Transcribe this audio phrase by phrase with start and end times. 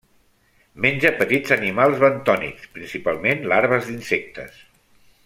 [0.85, 4.59] Menja petits animals bentònics, principalment larves d'insectes.